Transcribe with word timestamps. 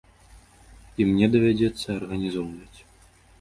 І 0.99 1.07
мне 1.09 1.25
давядзецца 1.35 1.87
арганізоўваць. 1.99 2.79